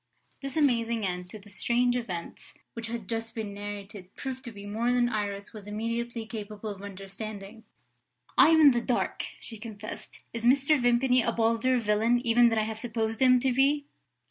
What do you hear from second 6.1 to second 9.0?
capable of understanding. "I am in the